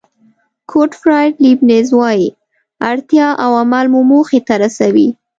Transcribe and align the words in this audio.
ګوټفراید 0.71 1.33
لیبنېز 1.43 1.87
وایي 1.99 2.27
اړتیا 2.89 3.27
او 3.43 3.51
عمل 3.61 3.85
مو 3.93 4.01
موخې 4.09 4.39
ته 4.47 4.53
رسوي. 4.63 5.07